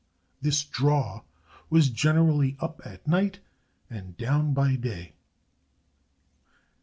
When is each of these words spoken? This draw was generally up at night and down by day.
This 0.41 0.63
draw 0.63 1.21
was 1.69 1.91
generally 1.91 2.57
up 2.59 2.81
at 2.83 3.05
night 3.07 3.37
and 3.87 4.17
down 4.17 4.51
by 4.51 4.75
day. 4.75 5.13